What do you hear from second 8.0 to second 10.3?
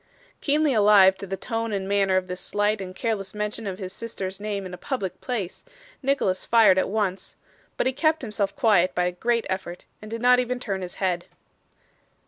himself quiet by a great effort, and did